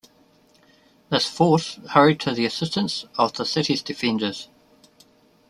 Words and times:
This 1.09 1.27
force 1.29 1.75
hurried 1.91 2.19
to 2.21 2.33
the 2.33 2.43
assistance 2.43 3.05
of 3.19 3.33
the 3.33 3.45
city's 3.45 3.83
defenders. 3.83 4.47